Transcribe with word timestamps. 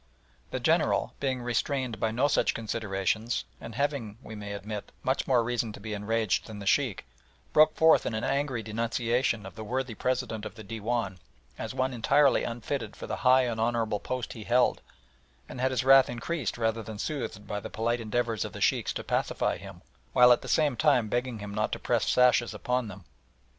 The 0.49 0.59
General, 0.59 1.13
being 1.19 1.43
restrained 1.43 1.99
by 1.99 2.09
no 2.09 2.27
such 2.27 2.55
considerations, 2.55 3.45
and 3.59 3.75
having, 3.75 4.17
we 4.23 4.33
may 4.33 4.53
admit, 4.53 4.91
much 5.03 5.27
more 5.27 5.43
reason 5.43 5.71
to 5.73 5.79
be 5.79 5.93
enraged 5.93 6.47
than 6.47 6.57
the 6.57 6.65
Sheikh, 6.65 7.05
broke 7.53 7.75
forth 7.75 8.07
in 8.07 8.15
an 8.15 8.23
angry 8.23 8.63
denunciation 8.63 9.45
of 9.45 9.53
the 9.53 9.63
worthy 9.63 9.93
President 9.93 10.43
of 10.43 10.55
the 10.55 10.63
Dewan 10.63 11.19
as 11.59 11.75
one 11.75 11.93
entirely 11.93 12.43
unfitted 12.43 12.95
for 12.95 13.05
the 13.05 13.17
high 13.17 13.43
and 13.43 13.61
honourable 13.61 13.99
post 13.99 14.33
he 14.33 14.43
held, 14.45 14.81
and 15.47 15.61
had 15.61 15.69
his 15.69 15.83
wrath 15.83 16.09
increased 16.09 16.57
rather 16.57 16.81
than 16.81 16.97
soothed 16.97 17.45
by 17.45 17.59
the 17.59 17.69
polite 17.69 17.99
endeavours 18.01 18.43
of 18.43 18.53
the 18.53 18.59
Sheikhs 18.61 18.93
to 18.93 19.03
pacify 19.03 19.57
him, 19.57 19.83
while 20.13 20.31
at 20.31 20.41
the 20.41 20.47
same 20.47 20.75
time 20.75 21.09
begging 21.09 21.37
him 21.37 21.53
not 21.53 21.71
to 21.73 21.77
press 21.79 22.05
the 22.05 22.09
sashes 22.09 22.55
upon 22.55 22.87
them. 22.87 23.05